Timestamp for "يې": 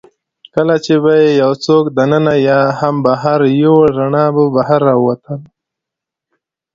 1.21-1.29